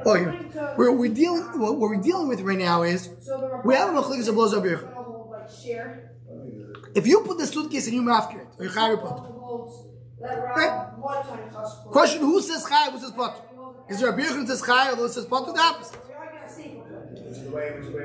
[0.05, 0.49] Oh, here.
[0.77, 3.09] We're, we're dealing, what we're dealing with right now is,
[3.63, 4.79] we have a machlikas that blows up here.
[6.95, 8.99] If you put the suitcase in your mafkir, or your chayyim
[10.19, 10.89] right?
[11.91, 13.45] Question, who says chayyim, who says pot?
[13.89, 15.45] Is there a beer who says chayyim, or who says pot?
[15.53, 15.99] The opposite.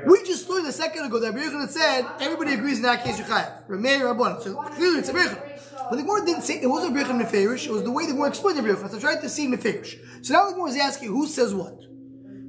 [0.07, 3.25] We just learned a second ago that Rabbi said everybody agrees in that case you
[3.25, 3.67] chayav.
[3.67, 4.41] Ramei Rabban.
[4.41, 5.55] So clearly it's a Rabbi
[5.89, 8.29] but the Gemara didn't say it wasn't Birchim Neferish, it was the way the Gemara
[8.29, 8.89] explained the Birchim.
[8.89, 10.25] So I tried to see Neferish.
[10.25, 11.79] So now the Gemara is asking who says what.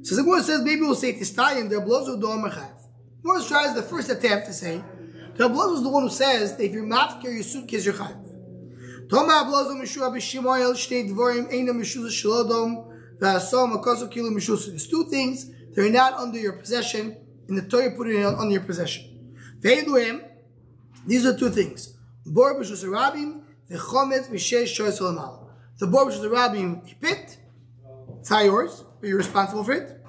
[0.01, 2.73] So the Gemara says maybe we'll say Tistayin, the Ablozo Do Amarchav.
[3.21, 4.81] Gemara tries the first attempt to say,
[5.35, 8.23] the Ablozo is the one who says that if you're mafkir your suitcase, you're chayav.
[9.09, 12.86] Toma Ablozo Mishua B'Shimoyel Shtei Dvorim Eina Mishuza Shalodom
[13.19, 13.49] There's
[14.87, 18.61] two things that are not under your possession, and the Torah put it under your
[18.61, 19.35] possession.
[19.61, 21.93] These are two things.
[22.25, 25.49] The chometz mishesh shoyes olamal.
[25.79, 27.37] The bor b'shus rabim, he picked,
[28.19, 30.03] it's not yours, but you're responsible for it.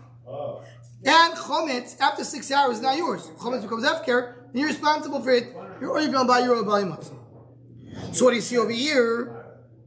[1.05, 3.31] And chometz, after six hours, is not yours.
[3.38, 5.55] Chometz becomes afker, and you're responsible for it.
[5.81, 6.90] You're only going to buy your own bali
[8.12, 9.38] So what do you see over here?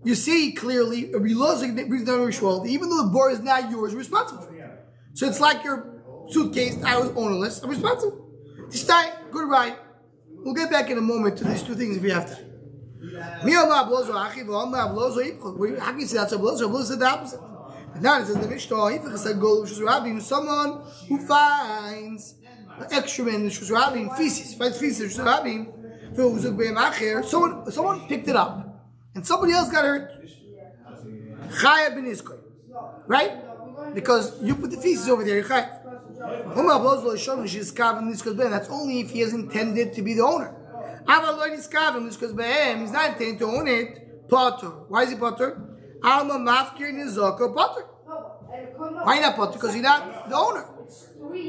[0.03, 4.63] You see clearly, even though the bor is not yours, you're responsible for it.
[5.13, 8.29] So it's like your suitcase, I was ownerless, I'm responsible.
[8.69, 9.75] This time, goodbye.
[10.43, 12.47] We'll get back in a moment to these two things if we have time.
[13.01, 13.41] How
[15.91, 16.67] can you say that's a blozo?
[16.69, 17.41] Blozo said the opposite.
[17.93, 22.35] And now it says the Mishnah, someone who finds
[22.91, 25.31] excrement in the Shus feces, finds feces in the
[27.23, 28.70] someone, someone picked it up,
[29.15, 30.11] and somebody else got hurt.
[33.07, 33.93] Right?
[33.93, 35.47] Because you put the feces over there, you're.
[38.49, 40.55] That's only if he is intended to be the owner.
[41.07, 44.29] He's not intended to own it.
[44.29, 44.67] Potter.
[44.87, 45.61] Why is he Potter?
[46.03, 47.85] Alma mafkir nizaka Potter.
[49.03, 49.53] Why not Potter?
[49.53, 50.61] Because he's not the owner.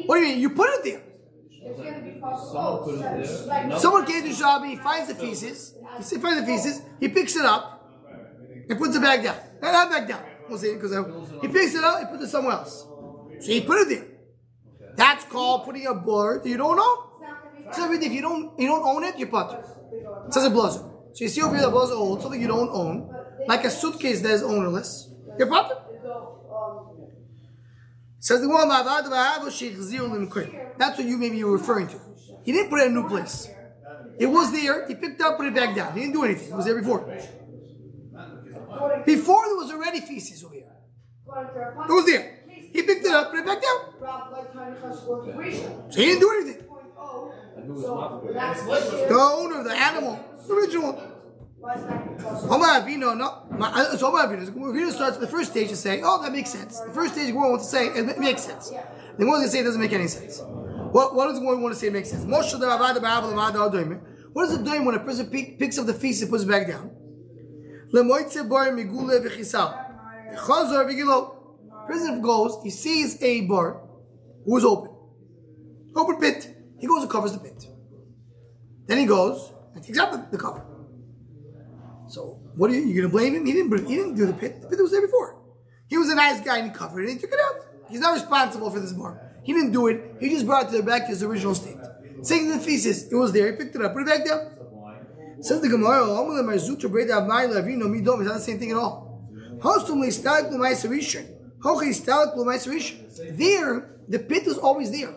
[0.06, 0.40] What do you mean?
[0.40, 1.02] You put it there.
[2.22, 3.78] Someone put it there.
[3.78, 4.28] Someone came to
[4.64, 5.74] he finds the feces,
[6.08, 7.90] he finds the feces, he picks it up,
[8.68, 9.36] and puts it back down.
[9.60, 10.22] Not back down.
[10.48, 10.92] We'll see because
[11.40, 12.86] he picks it up, he puts it somewhere else.
[13.40, 14.06] So he put it there.
[14.94, 17.72] That's called putting a that you don't own.
[17.72, 19.64] So if you don't you don't own it, you put it.
[20.26, 20.84] It says a blazer.
[21.14, 23.12] So you see over here the blazer old, something you don't own,
[23.46, 25.08] like a suitcase that is ownerless.
[25.38, 25.78] You put it.
[28.22, 28.46] Says the
[30.78, 31.98] That's what you maybe you're referring to.
[32.44, 33.48] He didn't put it in a new place.
[34.16, 34.86] It was there.
[34.86, 35.92] He picked it up, put it back down.
[35.94, 36.50] He didn't do anything.
[36.50, 37.00] It was there before.
[39.04, 40.70] Before there was already feces over here.
[41.26, 42.38] It was there.
[42.48, 43.92] He picked it up, put it back down.
[45.90, 46.62] So he didn't do anything.
[49.08, 51.12] The owner of the animal, the original.
[52.24, 53.42] Omar Avino, no.
[53.58, 56.50] my- uh, So Omar Avino, Avino starts the first stage to say, oh, that makes
[56.50, 56.80] sense.
[56.80, 58.70] The first stage, we want to say it makes sense.
[59.18, 60.40] The more they say it doesn't make any sense.
[60.92, 62.24] What, what does the one want to say makes sense?
[62.24, 62.54] What does
[64.58, 66.90] it do when a person pick, picks up the feast and puts it back down?
[71.86, 73.82] Person goes, he sees a bar
[74.46, 74.90] who is open.
[75.96, 76.48] Open pit.
[76.78, 77.66] He goes and covers the pit.
[78.86, 80.64] Then he goes and takes out the, the cover.
[82.12, 83.46] So what are you, you gonna blame him?
[83.46, 84.60] He didn't bring- he didn't do the pit.
[84.60, 85.36] The pit was there before.
[85.88, 87.56] He was a nice guy and he covered it and he took it out.
[87.88, 89.18] He's not responsible for this bar.
[89.42, 90.16] He didn't do it.
[90.20, 91.78] He just brought it to the back to its original state.
[92.22, 93.50] Saying the thesis, it was there.
[93.50, 94.40] He picked it up, put it back down.
[95.40, 96.04] Says the Gemara.
[96.04, 99.26] It's not the same thing at all.
[103.38, 105.14] There, the pit was always there.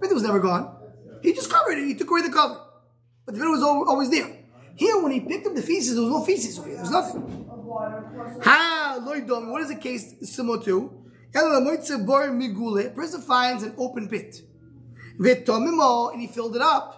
[0.00, 0.74] The pit was never gone.
[1.22, 1.86] He just covered it.
[1.86, 2.60] He took away the cover,
[3.26, 4.37] but the pit was always there.
[4.78, 6.76] Here, when he picked up the feces, there was no feces over here.
[6.76, 7.46] There was nothing.
[8.44, 9.50] Ha loidom.
[9.50, 11.04] What is the case similar to?
[11.34, 11.40] A
[12.90, 14.40] person finds an open pit.
[15.18, 16.94] And he filled it up.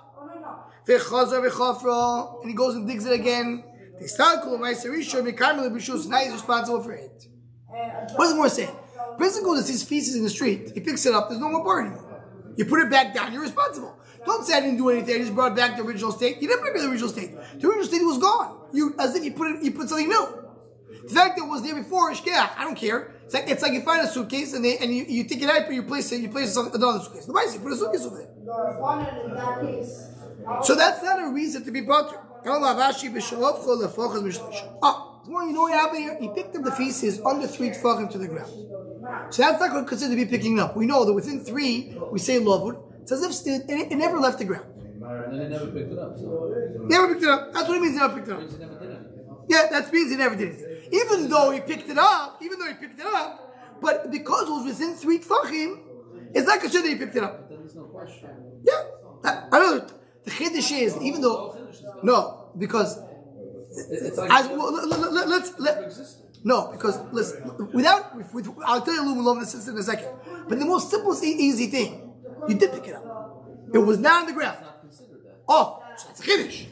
[0.87, 3.65] And he goes and digs it again.
[3.99, 4.07] Now
[6.19, 7.29] he's responsible for it.
[8.17, 8.69] What does more say?
[9.19, 10.73] Person goes and sees feces in the street.
[10.75, 11.31] He picks it up.
[11.31, 12.07] There's no more bar anymore.
[12.57, 13.33] You put it back down.
[13.33, 13.97] You're responsible.
[14.25, 15.15] Don't say I didn't do anything.
[15.15, 16.41] I just brought back the original state.
[16.41, 17.33] You didn't bring back the original state.
[17.59, 18.69] The original state was gone.
[18.73, 19.63] You as if you put it.
[19.63, 20.41] You put something new.
[21.03, 23.15] The fact that it was there before, shkeach, I don't care.
[23.25, 25.49] It's like it's like you find a suitcase and they, and you, you take it
[25.49, 27.27] out, but you place it, you place it on another suitcase.
[27.27, 28.29] The you put a suitcase over there.
[30.65, 32.17] So that's not a reason to be butter.
[34.83, 36.17] Ah, well, you know what happened here?
[36.21, 38.51] He picked up the feces under three tefachim to the ground.
[39.31, 40.77] So that's not considered to be picking up.
[40.77, 42.83] We know that within three, we say lovud.
[43.11, 44.67] It's as if it, it, it never left the ground.
[44.77, 46.17] And then they never picked it up.
[46.17, 46.55] So
[46.89, 47.53] Never picked it up.
[47.53, 47.97] That's what it means.
[47.97, 48.41] Never picked it up.
[48.41, 49.47] he never did anything.
[49.49, 50.89] Yeah, that means he never did it.
[50.93, 54.53] Even though he picked it up, even though he picked it up, but because it
[54.53, 55.81] was within three tefachim,
[56.35, 57.49] it's not considered he picked it up.
[57.49, 58.31] Then there's no question.
[58.63, 58.85] Yeah,
[59.25, 59.87] I, I know.
[60.25, 61.57] The chiddush is even though
[62.05, 62.99] no, because
[63.91, 65.93] It's like as well, let, let, let, let's let,
[66.45, 70.09] no, because listen, without with, I'll tell you a little more this in a second.
[70.49, 72.10] But the most simple, e- easy thing,
[72.49, 73.05] you did pick it up.
[73.73, 74.65] It was not on the ground.
[75.49, 76.67] Oh, so it's a chiddush.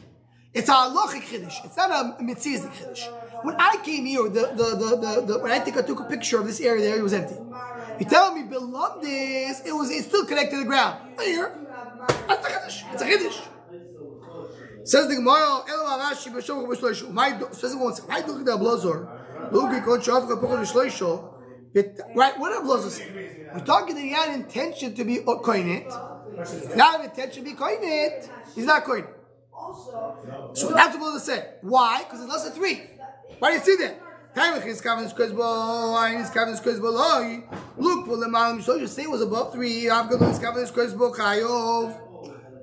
[0.53, 1.65] It's a halachic chiddush.
[1.65, 3.43] It's not a mitzias chiddush.
[3.43, 6.39] When I came here, the, the, the, the, when I think I took a picture
[6.39, 7.35] of this area there, it was empty.
[7.99, 11.15] You tell me below this, it was it's still connected to the ground.
[11.15, 11.57] Not here.
[12.27, 12.93] That's a chiddush.
[12.93, 13.47] It's a chiddush.
[14.85, 17.53] Says the Gemara, Elo Avashi b'shom b'shloisho.
[17.53, 19.51] Says the one, my do the blazor.
[19.51, 21.38] Look, you have to put b'shloisho.
[21.73, 22.39] Right?
[22.39, 23.47] What did blazor say?
[23.53, 25.19] We're talking that he had intention to be he
[26.79, 29.13] had an intention to be koinet, he's not koinet.
[30.53, 31.55] So that's what blazor said.
[31.61, 32.03] Why?
[32.03, 32.81] Because it's less than three.
[33.39, 34.01] Why do you see that?
[37.77, 38.05] Look.
[38.89, 39.89] Say it was above three.
[39.89, 41.99] I've got his kavans kozbo chayov.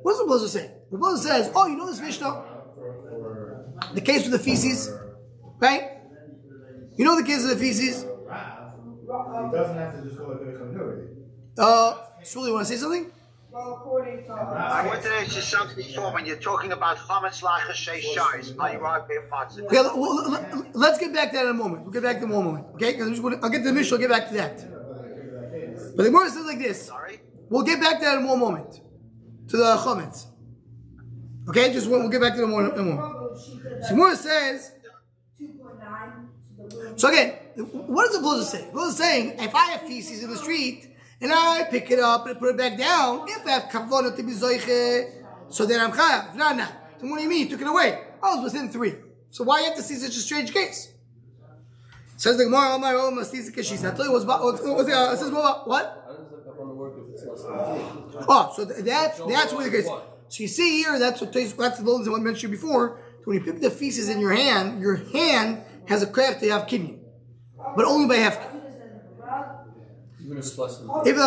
[0.02, 0.70] What does the blazer say?
[0.90, 2.44] The blazer says, oh, you know this Mishnah?
[3.94, 4.90] The case with the feces,
[5.58, 5.98] right?
[6.96, 8.06] You know the case of the feces?
[9.06, 11.08] He doesn't have to just call it a continuity.
[11.58, 13.10] Uh, Shuli, you want to say something?
[13.50, 14.32] Well, according to.
[14.32, 18.52] I wanted to ask you something before when you're talking about chametz lachashay shais.
[18.58, 19.58] Are you right with parts?
[19.58, 21.84] Okay, l- well, l- l- let's get back to that in a moment.
[21.84, 22.92] We'll get back to that in one moment, okay?
[22.92, 24.66] Because I'll get to the Mishnah, I'll get back to that.
[25.96, 26.82] But the Gemara says like this.
[26.86, 27.20] Sorry.
[27.48, 28.80] We'll get back to that in one moment.
[29.48, 30.26] To the chametz.
[31.48, 33.08] Okay, just one, we'll get back to the more in a moment.
[33.80, 34.72] So Gemara says,
[36.96, 38.68] So again, what does the blazer say?
[38.72, 40.88] The is saying, if I have feces in the street
[41.20, 44.22] and I pick it up and put it back down, if I have kavanah to
[44.22, 46.30] be zoiche, so then I'm chayav.
[46.30, 46.72] If not, not.
[47.00, 47.40] Then what do you mean?
[47.40, 48.00] You took it away.
[48.22, 48.94] I was within three.
[49.30, 50.92] So why you have to see such a strange case?
[52.16, 55.12] Says the Gemara, "Oh my own masisa She said, I tell you what's what's, uh,
[55.12, 55.68] it says what?
[55.68, 56.04] what?
[56.06, 58.24] How does that work if it's less than three?
[58.26, 59.86] Oh, so th- that's that's what the case.
[60.28, 62.98] So you see here, that's what that's the loads I mentioned before.
[63.24, 66.66] When you pick the feces in your hand, your hand has a craft to have
[66.66, 67.00] kidney,
[67.76, 68.38] but only by half.
[70.20, 70.56] Even that's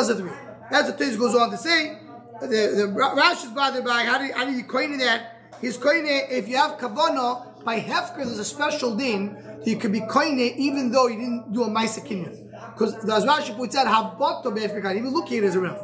[0.10, 0.32] a three.
[0.72, 1.98] That's what Tiz goes on to say.
[2.42, 4.98] The, the Ra- Rash is bothered by how do you, how do you coin it
[5.00, 5.52] that?
[5.62, 8.18] He's coin it if you have kavana by hefker.
[8.18, 11.68] There's a special din you could be coin it even though you didn't do a
[11.68, 12.74] ma'isa kinyan.
[12.74, 15.80] Because as Rashi points out, habato be'efker even look here is enough.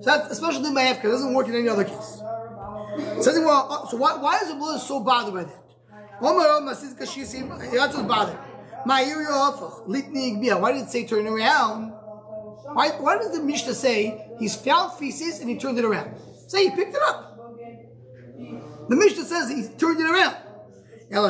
[0.00, 1.04] So that's a special din by hefker.
[1.04, 2.18] Doesn't work in any other case.
[2.20, 5.62] Well, uh, so why, why is the blood so bothered by that?
[6.20, 8.38] Omar Omar says because she's bothered.
[8.84, 11.90] My litni Why did it say turn around?
[12.72, 16.14] Why, why does the Mishnah say he's found feces and he turned it around?
[16.48, 17.38] Say he picked it up.
[18.88, 20.36] The Mishnah says he turned it around.
[21.10, 21.20] The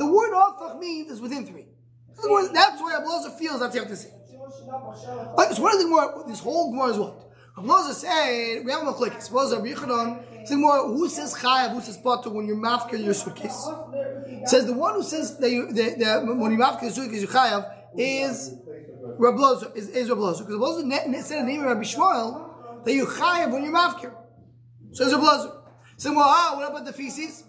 [0.00, 1.66] word hafach means is within three.
[2.52, 4.10] That's why- Abloza feels that's you have to say.
[5.36, 7.14] But so what is the more this whole Gemara is what?
[7.56, 9.30] Abloza said we have a machlekes.
[9.30, 9.74] Abloza Rabbi
[10.44, 13.66] Says more who says chayav, who says potter when you're mafker your suitcase.
[14.44, 17.28] Says the one who says that you that, that when you mafker your suitcase you
[17.28, 18.54] chayav is
[19.18, 22.92] Rabloza is, is Rabloza because Rabloza ne- ne- said the name of Rabbi Shmuel that
[22.92, 24.12] you chayav when you're mafker.
[24.92, 25.60] Says Rabloza.
[25.96, 27.44] Say well, ah, what about the feces?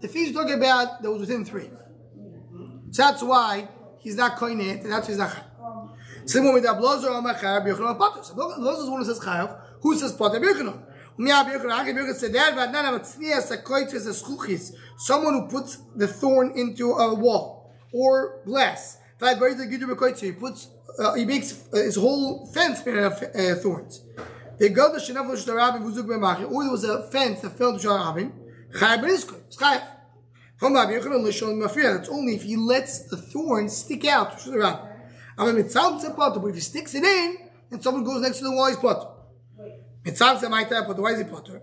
[0.00, 1.70] The feces talking about that was within three.
[2.90, 5.44] So that's why he's not koinet, and that's why he's not chayav.
[6.26, 8.22] Similar with Ablozer Amar Chayav Yochanan Pater.
[8.22, 9.60] So Ablozer is the one who says Chayav.
[9.80, 10.80] Who says Pater Yochanan?
[11.20, 11.46] Of.
[14.96, 18.98] Someone who puts the thorn into a wall or glass.
[19.20, 20.68] He puts.
[20.98, 24.02] Uh, he makes uh, his whole fence made of uh, thorns.
[24.58, 26.50] They go to Shinav Losh Rabin Vuzuk B'Machi.
[26.50, 28.32] Or there was a fence that fell to Shar Rabin.
[28.72, 29.40] Chayav Ben Iskoy.
[29.46, 29.86] It's Chayav.
[30.58, 31.96] From Rabbi Yochanan Lishon Mafriya.
[31.96, 34.90] That's only if he lets the thorn stick out to Shar Rabin.
[35.38, 37.38] Aber mit Salze Potter, but if he sticks it in,
[37.70, 39.08] and someone goes next to the wall, he's Potter.
[40.04, 41.62] Mit Salze might have Potter, why is he Potter?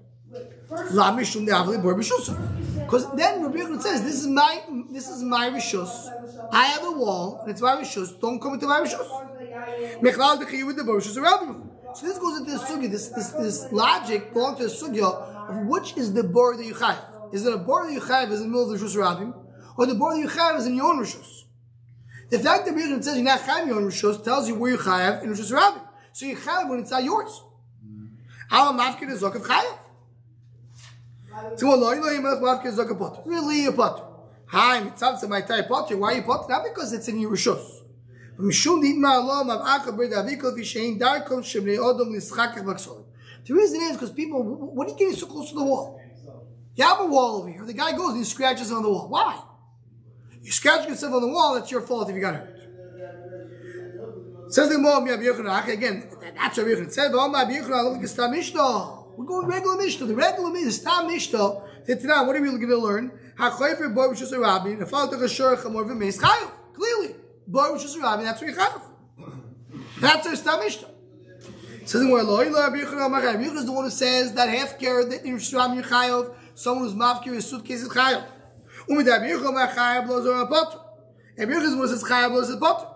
[0.91, 1.95] La Mishum de Avli Bor.
[1.95, 6.10] Because then Rabbi Yochanan says, this is my, this is my Rishus.
[6.52, 8.19] I have a wall, and it's my Rishus.
[8.19, 9.08] Don't come into my Rishus.
[10.02, 11.67] Mechlal de with the Bor Rabbi.
[11.95, 12.91] So this goes into the sugya.
[12.91, 16.76] This, this, this logic belongs to the sugya of which is the bor that you
[16.76, 17.34] chayiv.
[17.34, 19.34] Is it a bor that you chayiv is in the middle of the Rishus Rabbim,
[19.78, 21.45] or the bor that you chayiv is in your own Rishus?
[22.30, 24.78] The fact that Rabbi says you're not chayav your own rishos tells you where you
[24.78, 25.80] chayav in rishos rabbi.
[26.12, 27.41] So you chayav when it's not yours.
[28.49, 29.77] How am mafkid is zokav chayav?
[31.57, 33.21] So well, lo you melech mafkid is zokav potter.
[33.25, 34.03] Really a potter.
[34.47, 35.97] Hi, mitzav to my tie potter.
[35.97, 36.45] Why you potter?
[36.49, 37.83] Not because it's in your rishos.
[38.39, 43.05] Mishum nidma alom av acha brid avikol vishein darkom shemnei odom nischakach baksolim.
[43.45, 46.01] The reason is because people, what are you getting so close to the wall?
[46.75, 47.65] You have a wall over here.
[47.65, 49.07] The guy goes and he scratches on the wall.
[49.07, 49.41] Why?
[50.41, 52.57] You scratch yourself on the wall, that's your fault if you got hurt.
[54.49, 56.91] Says the Gemara, Rabbi Yochanan, again, that's Rabbi Yochanan.
[56.91, 59.03] Said, "V'om Rabbi Yochanan, look at Stam Mishnah.
[59.17, 60.05] We're going regular Mishnah.
[60.05, 61.62] The regular Mishnah, Stam Mishnah.
[62.03, 63.12] Now, what are we going to learn?
[63.38, 66.51] Which is a rabbi, and fall to Gashur Chamor v'meis chayav.
[66.73, 67.15] Clearly,
[67.83, 68.81] is a rabbi, that's you chayav.
[69.99, 70.89] That's our Stam Mishnah.
[71.86, 74.49] Says the Gemara, Lo Ilo Rabbi Yochanan, Rabbi Yochanan is the one who says that
[74.49, 78.25] half care that in Rishram you chayav, someone who's mafkir his suitcase is chayav.
[78.89, 80.79] Umid Rabbi Yochanan, chayav lo zor apotter.
[81.38, 82.88] Rabbi Yochanan the one says chayav lo zor apotter.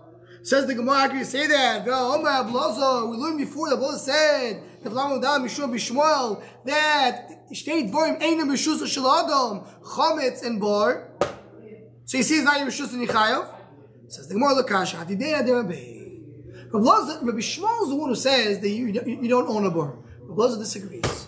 [0.44, 1.86] Says the Gemara, how can you say that?
[1.86, 10.44] We learned before said, the Mishua Bishmuel, that Shtei Dvorim Einam Rishus Shel Adam, Chometz
[10.44, 11.10] and Bar.
[12.06, 13.56] So you see it's not your Rishus and Yichayev?
[14.08, 15.92] Says the Gemara, Lakasha, Hadidei Adem Rabbi.
[16.74, 19.96] Rabbi Shmuel is the one who says that you, you, don't own a bar.
[20.22, 21.28] Rabbi disagrees.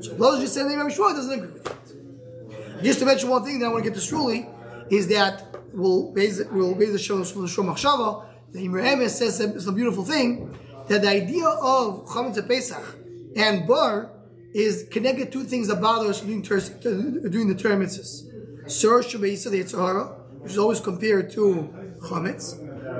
[0.00, 2.82] So Rabbi just said that Rabbi Shmuel doesn't agree with that.
[2.84, 4.46] Just to mention one thing that I want to get to truly
[4.90, 8.26] is that we'll base we'll base the show from the Machshava.
[8.52, 10.56] The Imre says it's a beautiful thing
[10.88, 12.98] that the idea of Chametz Pesach
[13.36, 14.10] and Bar
[14.52, 18.70] is connected to things that bother us during, ter- doing the Torah mitzvahs.
[18.70, 22.58] Sur Shabbeisa, the Yitzhara, which is always compared to Chametz,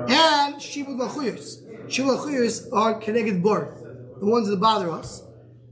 [0.09, 1.67] and Shibud Machuyos.
[1.89, 3.75] Shibud are connected Bar,
[4.21, 5.25] the ones that bother us.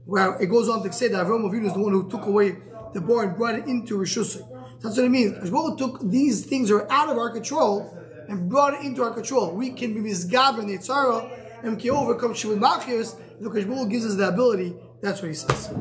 [0.05, 2.57] Where it goes on to say that Avram Avinu is the one who took away
[2.93, 4.41] the bar and brought it into Rishusay.
[4.81, 5.37] That's what it means.
[5.37, 7.95] Hashbon took these things that are out of our control
[8.27, 9.51] and brought it into our control.
[9.51, 13.19] We can be misgaber in the Yitzhara and we can overcome Shimon Machios.
[13.39, 15.73] If Hashbon gives us the ability, that's what he says.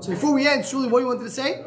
[0.00, 1.64] So before we end, truly, what you wanted to say?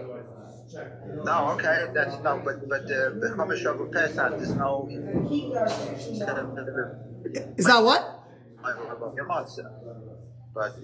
[1.23, 4.87] No, okay, that's no, but but uh, the Chumash of Pesach, there's no.
[7.57, 8.23] Is that what?
[10.53, 10.83] But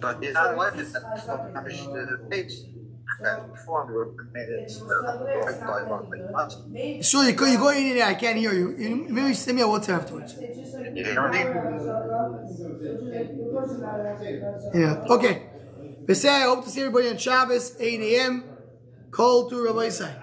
[0.00, 2.52] but it's not what it's the page.
[7.00, 8.08] Sure, you go, you go in out.
[8.08, 8.76] I can't hear you.
[8.76, 10.36] you maybe send me a WhatsApp afterwards.
[14.72, 15.02] Yeah.
[15.08, 15.42] Okay.
[16.12, 18.44] Say, I hope to see everybody on Shabbos, 8 a.m.
[19.10, 20.16] Call to Rabbi Isai.